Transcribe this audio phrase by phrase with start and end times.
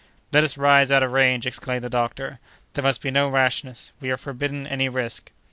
[0.33, 2.39] "Let us rise out of range," exclaimed the doctor;
[2.73, 3.91] "there must be no rashness!
[4.01, 5.31] We are forbidden any risk."